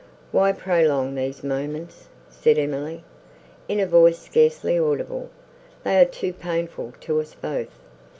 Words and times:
"Why 0.31 0.51
prolong 0.51 1.13
these 1.13 1.43
moments?" 1.43 2.07
said 2.27 2.57
Emily, 2.57 3.03
in 3.67 3.79
a 3.79 3.85
voice 3.85 4.17
scarcely 4.17 4.79
audible, 4.79 5.29
"they 5.83 6.01
are 6.01 6.05
too 6.05 6.33
painful 6.33 6.93
to 7.01 7.21
us 7.21 7.35
both." 7.35 7.83